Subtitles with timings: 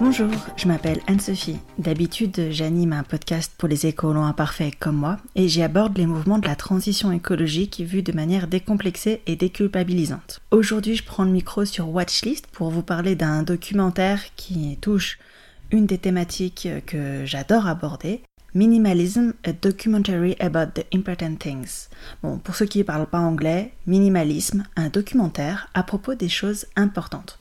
[0.00, 1.58] Bonjour, je m'appelle Anne-Sophie.
[1.76, 6.38] D'habitude, j'anime un podcast pour les écolos imparfaits comme moi et j'y aborde les mouvements
[6.38, 10.40] de la transition écologique vus de manière décomplexée et déculpabilisante.
[10.52, 15.18] Aujourd'hui, je prends le micro sur Watchlist pour vous parler d'un documentaire qui touche
[15.72, 18.22] une des thématiques que j'adore aborder,
[18.54, 21.88] Minimalism, a documentary about the important things.
[22.22, 26.64] Bon, pour ceux qui ne parlent pas anglais, minimalisme, un documentaire à propos des choses
[26.74, 27.38] importantes.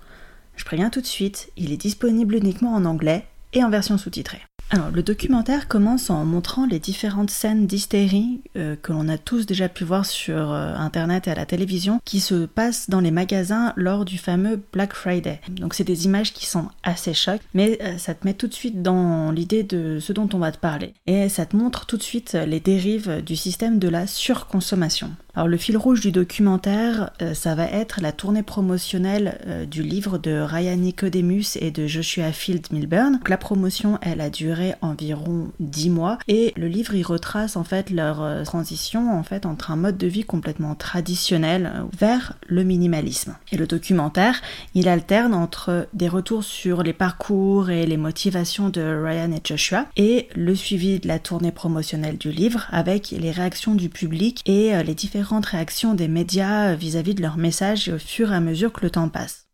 [0.58, 4.42] Je préviens tout de suite, il est disponible uniquement en anglais et en version sous-titrée.
[4.70, 9.46] Alors, le documentaire commence en montrant les différentes scènes d'hystérie euh, que l'on a tous
[9.46, 13.12] déjà pu voir sur euh, Internet et à la télévision qui se passent dans les
[13.12, 15.40] magasins lors du fameux Black Friday.
[15.50, 18.54] Donc, c'est des images qui sont assez chocs, mais euh, ça te met tout de
[18.54, 20.94] suite dans l'idée de ce dont on va te parler.
[21.06, 25.12] Et ça te montre tout de suite les dérives du système de la surconsommation.
[25.38, 29.84] Alors le fil rouge du documentaire, euh, ça va être la tournée promotionnelle euh, du
[29.84, 33.20] livre de Ryan Nicodemus et de Joshua Field Milburn.
[33.28, 37.92] la promotion, elle a duré environ 10 mois et le livre il retrace en fait
[37.92, 43.38] leur euh, transition en fait entre un mode de vie complètement traditionnel vers le minimalisme.
[43.52, 44.42] Et le documentaire,
[44.74, 49.86] il alterne entre des retours sur les parcours et les motivations de Ryan et Joshua
[49.98, 54.72] et le suivi de la tournée promotionnelle du livre avec les réactions du public et
[54.84, 58.82] les différents réactions des médias vis-à-vis de leurs messages au fur et à mesure que
[58.82, 59.48] le temps passe.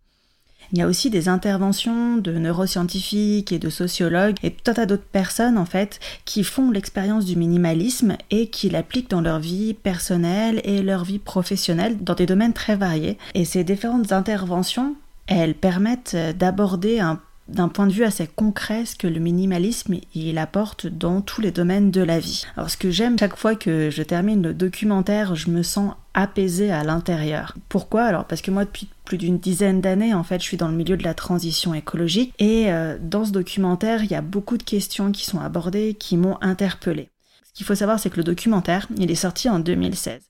[0.71, 4.85] Il y a aussi des interventions de neuroscientifiques et de sociologues et tout un tas
[4.87, 9.75] d'autres personnes en fait qui font l'expérience du minimalisme et qui l'appliquent dans leur vie
[9.75, 13.19] personnelle et leur vie professionnelle dans des domaines très variés.
[13.35, 14.95] Et ces différentes interventions,
[15.27, 20.37] elles permettent d'aborder un d'un point de vue assez concret ce que le minimalisme il
[20.37, 22.45] apporte dans tous les domaines de la vie.
[22.55, 26.71] Alors ce que j'aime chaque fois que je termine le documentaire, je me sens apaisée
[26.71, 27.55] à l'intérieur.
[27.69, 28.03] Pourquoi?
[28.03, 30.75] Alors parce que moi depuis plus d'une dizaine d'années en fait je suis dans le
[30.75, 34.63] milieu de la transition écologique et euh, dans ce documentaire il y a beaucoup de
[34.63, 37.09] questions qui sont abordées qui m'ont interpellée.
[37.43, 40.21] Ce qu'il faut savoir c'est que le documentaire il est sorti en 2016.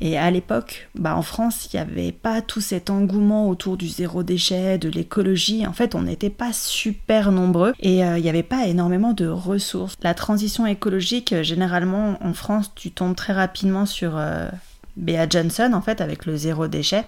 [0.00, 3.88] Et à l'époque, bah en France, il n'y avait pas tout cet engouement autour du
[3.88, 5.66] zéro déchet, de l'écologie.
[5.66, 9.26] En fait, on n'était pas super nombreux et euh, il n'y avait pas énormément de
[9.26, 9.96] ressources.
[10.02, 14.48] La transition écologique, euh, généralement en France, tu tombes très rapidement sur euh,
[14.96, 17.06] Bea Johnson, en fait, avec le zéro déchet.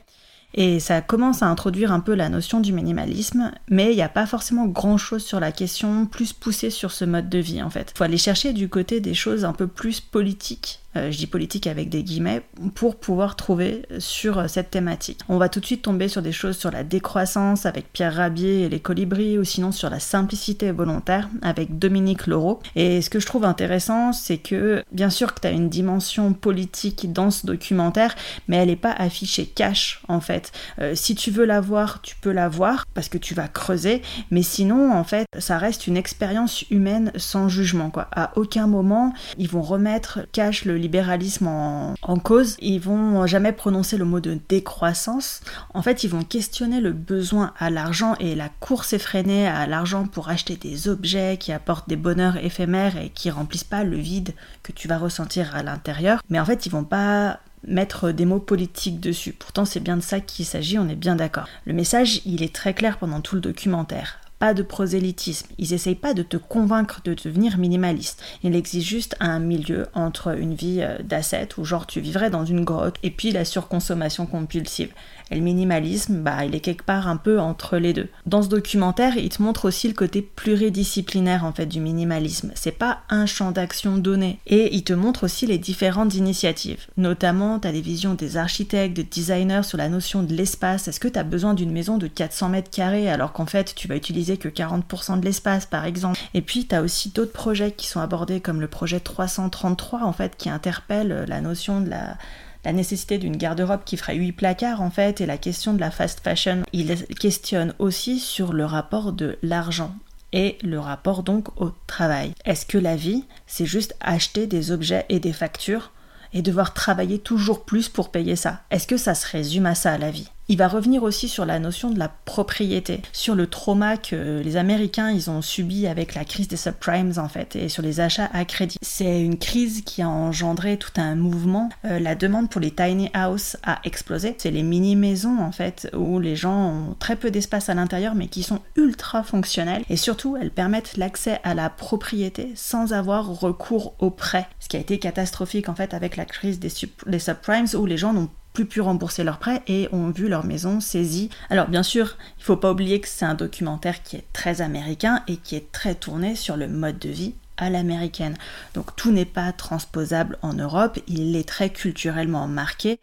[0.54, 4.08] Et ça commence à introduire un peu la notion du minimalisme, mais il n'y a
[4.08, 7.68] pas forcément grand chose sur la question plus poussée sur ce mode de vie en
[7.68, 7.92] fait.
[7.94, 11.66] Il faut aller chercher du côté des choses un peu plus politiques je dis politique
[11.66, 12.42] avec des guillemets,
[12.74, 15.20] pour pouvoir trouver sur euh, cette thématique.
[15.28, 18.62] On va tout de suite tomber sur des choses sur la décroissance avec Pierre Rabier
[18.62, 22.58] et les colibris, ou sinon sur la simplicité volontaire avec Dominique Leroux.
[22.74, 26.32] Et ce que je trouve intéressant, c'est que bien sûr que tu as une dimension
[26.32, 28.14] politique dans ce documentaire,
[28.48, 30.52] mais elle n'est pas affichée cash en fait.
[30.80, 34.02] Euh, si tu veux la voir, tu peux la voir parce que tu vas creuser,
[34.30, 38.08] mais sinon en fait, ça reste une expérience humaine sans jugement quoi.
[38.12, 43.96] À aucun moment ils vont remettre cash le libéralisme en, cause, ils vont jamais prononcer
[43.96, 45.40] le mot de décroissance.
[45.74, 50.06] En fait, ils vont questionner le besoin à l'argent et la course effrénée à l'argent
[50.06, 54.34] pour acheter des objets qui apportent des bonheurs éphémères et qui remplissent pas le vide
[54.62, 56.22] que tu vas ressentir à l'intérieur.
[56.30, 59.32] Mais en fait, ils vont pas mettre des mots politiques dessus.
[59.32, 61.48] Pourtant, c'est bien de ça qu'il s'agit, on est bien d'accord.
[61.64, 65.48] Le message, il est très clair pendant tout le documentaire pas de prosélytisme.
[65.58, 68.22] Ils n'essayent pas de te convaincre de devenir minimaliste.
[68.42, 72.44] Il existe juste un milieu entre une vie euh, d'asset où genre tu vivrais dans
[72.44, 74.92] une grotte et puis la surconsommation compulsive.
[75.30, 78.08] Et le minimalisme, bah, il est quelque part un peu entre les deux.
[78.24, 82.52] Dans ce documentaire, il te montre aussi le côté pluridisciplinaire en fait du minimalisme.
[82.54, 84.38] C'est pas un champ d'action donné.
[84.46, 86.86] Et il te montre aussi les différentes initiatives.
[86.96, 90.88] Notamment, tu as des visions des architectes, des designers sur la notion de l'espace.
[90.88, 93.88] Est-ce que tu as besoin d'une maison de 400 mètres carrés alors qu'en fait tu
[93.88, 97.72] vas utiliser que 40% de l'espace par exemple Et puis tu as aussi d'autres projets
[97.72, 102.16] qui sont abordés comme le projet 333 en fait qui interpelle la notion de la
[102.64, 105.90] la nécessité d'une garde-robe qui ferait 8 placards en fait et la question de la
[105.90, 106.62] fast fashion.
[106.72, 109.94] Il questionne aussi sur le rapport de l'argent
[110.32, 112.32] et le rapport donc au travail.
[112.44, 115.92] Est-ce que la vie, c'est juste acheter des objets et des factures
[116.34, 118.60] et devoir travailler toujours plus pour payer ça?
[118.70, 120.30] Est-ce que ça se résume à ça la vie?
[120.48, 124.56] Il va revenir aussi sur la notion de la propriété, sur le trauma que les
[124.56, 128.30] Américains ils ont subi avec la crise des subprimes en fait et sur les achats
[128.32, 128.78] à crédit.
[128.82, 131.68] C'est une crise qui a engendré tout un mouvement.
[131.84, 134.34] Euh, la demande pour les tiny houses a explosé.
[134.38, 138.14] C'est les mini maisons en fait où les gens ont très peu d'espace à l'intérieur
[138.14, 143.40] mais qui sont ultra fonctionnelles et surtout elles permettent l'accès à la propriété sans avoir
[143.40, 144.48] recours au prêt.
[144.60, 146.70] Ce qui a été catastrophique en fait avec la crise des,
[147.06, 148.30] des subprimes où les gens n'ont
[148.64, 151.30] pu rembourser leurs prêts et ont vu leur maison saisie.
[151.50, 155.22] Alors bien sûr, il faut pas oublier que c'est un documentaire qui est très américain
[155.28, 158.36] et qui est très tourné sur le mode de vie à l'américaine.
[158.74, 163.00] Donc tout n'est pas transposable en Europe, il est très culturellement marqué.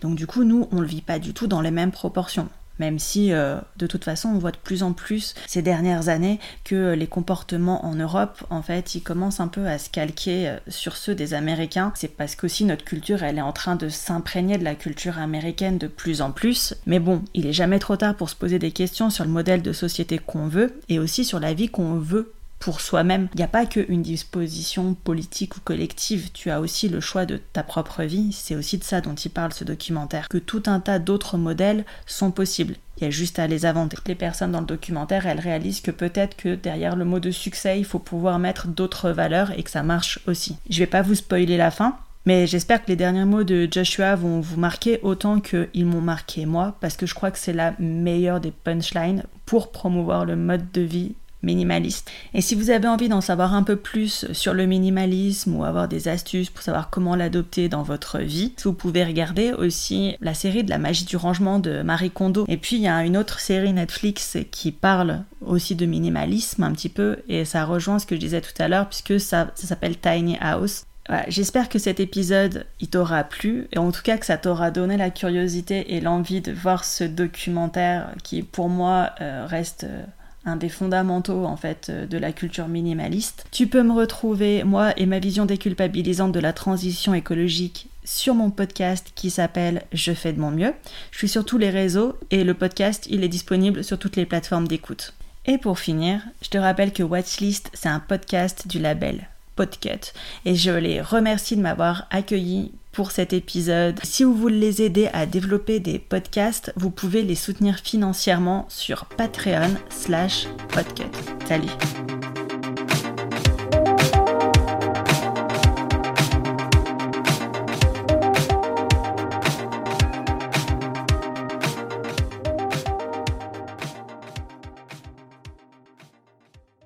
[0.00, 2.48] Donc du coup, nous, on le vit pas du tout dans les mêmes proportions
[2.78, 6.38] même si euh, de toute façon on voit de plus en plus ces dernières années
[6.64, 10.58] que les comportements en Europe en fait ils commencent un peu à se calquer euh,
[10.68, 11.92] sur ceux des Américains.
[11.94, 15.78] C'est parce qu'aussi notre culture elle est en train de s'imprégner de la culture américaine
[15.78, 16.74] de plus en plus.
[16.86, 19.62] Mais bon, il est jamais trop tard pour se poser des questions sur le modèle
[19.62, 23.28] de société qu'on veut et aussi sur la vie qu'on veut pour soi-même.
[23.34, 27.40] Il n'y a pas qu'une disposition politique ou collective, tu as aussi le choix de
[27.52, 30.80] ta propre vie, c'est aussi de ça dont il parle ce documentaire, que tout un
[30.80, 32.76] tas d'autres modèles sont possibles.
[32.98, 33.96] Il y a juste à les inventer.
[34.06, 37.78] Les personnes dans le documentaire, elles réalisent que peut-être que derrière le mot de succès,
[37.78, 40.56] il faut pouvoir mettre d'autres valeurs et que ça marche aussi.
[40.68, 41.96] Je vais pas vous spoiler la fin,
[42.26, 46.44] mais j'espère que les derniers mots de Joshua vont vous marquer autant qu'ils m'ont marqué
[46.44, 50.70] moi, parce que je crois que c'est la meilleure des punchlines pour promouvoir le mode
[50.72, 52.10] de vie minimaliste.
[52.34, 55.88] Et si vous avez envie d'en savoir un peu plus sur le minimalisme ou avoir
[55.88, 60.64] des astuces pour savoir comment l'adopter dans votre vie, vous pouvez regarder aussi la série
[60.64, 62.44] de la magie du rangement de Marie Kondo.
[62.48, 66.72] Et puis il y a une autre série Netflix qui parle aussi de minimalisme un
[66.72, 69.96] petit peu et ça rejoint ce que je disais tout à l'heure puisque ça, s'appelle
[69.98, 70.84] Tiny House.
[71.28, 74.98] J'espère que cet épisode il t'aura plu et en tout cas que ça t'aura donné
[74.98, 80.04] la curiosité et l'envie de voir ce documentaire qui pour moi euh, reste euh,
[80.48, 83.46] un des fondamentaux en fait euh, de la culture minimaliste.
[83.50, 88.50] Tu peux me retrouver, moi et ma vision déculpabilisante de la transition écologique sur mon
[88.50, 90.72] podcast qui s'appelle Je fais de mon mieux.
[91.10, 94.26] Je suis sur tous les réseaux et le podcast il est disponible sur toutes les
[94.26, 95.14] plateformes d'écoute.
[95.46, 100.12] Et pour finir, je te rappelle que Watchlist c'est un podcast du label Podcut
[100.44, 102.72] et je les remercie de m'avoir accueilli
[103.06, 103.98] cet épisode.
[104.02, 109.06] Si vous voulez les aider à développer des podcasts, vous pouvez les soutenir financièrement sur
[109.06, 111.04] Patreon slash Podcut.
[111.46, 111.70] Salut